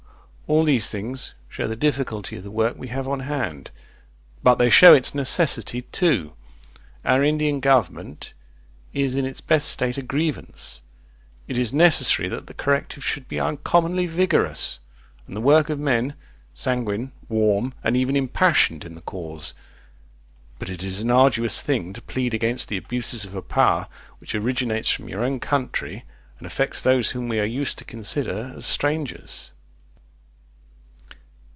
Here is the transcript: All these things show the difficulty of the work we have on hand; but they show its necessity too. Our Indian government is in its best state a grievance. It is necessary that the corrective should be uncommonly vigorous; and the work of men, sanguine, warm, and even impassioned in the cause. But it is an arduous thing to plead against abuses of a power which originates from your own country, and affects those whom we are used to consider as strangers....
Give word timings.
All 0.47 0.65
these 0.65 0.89
things 0.89 1.33
show 1.47 1.65
the 1.65 1.77
difficulty 1.77 2.35
of 2.35 2.43
the 2.43 2.51
work 2.51 2.75
we 2.75 2.89
have 2.89 3.07
on 3.07 3.21
hand; 3.21 3.71
but 4.43 4.55
they 4.55 4.69
show 4.69 4.93
its 4.93 5.15
necessity 5.15 5.83
too. 5.93 6.33
Our 7.05 7.23
Indian 7.23 7.61
government 7.61 8.33
is 8.91 9.15
in 9.15 9.23
its 9.25 9.39
best 9.39 9.69
state 9.69 9.97
a 9.97 10.01
grievance. 10.01 10.81
It 11.47 11.57
is 11.57 11.71
necessary 11.71 12.27
that 12.27 12.47
the 12.47 12.53
corrective 12.53 13.01
should 13.01 13.29
be 13.29 13.39
uncommonly 13.39 14.07
vigorous; 14.07 14.79
and 15.25 15.37
the 15.37 15.39
work 15.39 15.69
of 15.69 15.79
men, 15.79 16.15
sanguine, 16.53 17.13
warm, 17.29 17.73
and 17.81 17.95
even 17.95 18.17
impassioned 18.17 18.83
in 18.83 18.93
the 18.95 18.99
cause. 19.01 19.53
But 20.59 20.69
it 20.69 20.83
is 20.83 20.99
an 20.99 21.11
arduous 21.11 21.61
thing 21.61 21.93
to 21.93 22.01
plead 22.01 22.33
against 22.33 22.73
abuses 22.73 23.23
of 23.23 23.35
a 23.35 23.41
power 23.41 23.87
which 24.17 24.35
originates 24.35 24.89
from 24.91 25.07
your 25.07 25.23
own 25.23 25.39
country, 25.39 26.03
and 26.39 26.45
affects 26.45 26.81
those 26.81 27.11
whom 27.11 27.29
we 27.29 27.39
are 27.39 27.45
used 27.45 27.77
to 27.77 27.85
consider 27.85 28.51
as 28.53 28.65
strangers.... 28.65 29.53